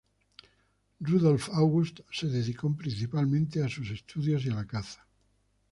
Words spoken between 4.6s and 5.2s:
caza.